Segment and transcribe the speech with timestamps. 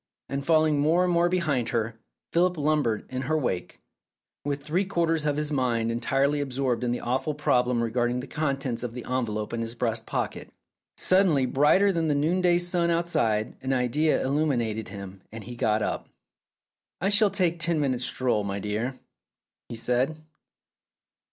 [0.29, 1.99] And falling more and more behind her,
[2.33, 3.81] Philip lumbered in her wake,
[4.43, 8.81] with three quarters of his mind entirely absorbed in the awful problem regarding the contents
[8.81, 10.49] of the envelope in his breast pocket.
[10.97, 16.09] Suddenly, brighter than the noondav outside, an idea illuminated him, and he got up.
[16.99, 18.97] "I shall take ten minutes' stroll, my dear,"
[19.69, 20.17] he said.